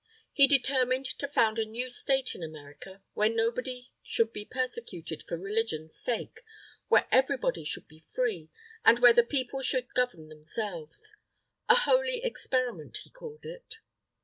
[0.33, 5.37] He determined to found a new State in America, where nobody should be persecuted for
[5.37, 6.39] religion's sake,
[6.87, 8.49] where everybody should be free,
[8.83, 11.13] and where the people should govern themselves.
[11.69, 13.75] "A holy experiment," he called it.